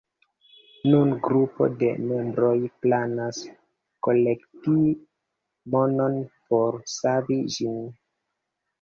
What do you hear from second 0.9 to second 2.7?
Nun grupo de membroj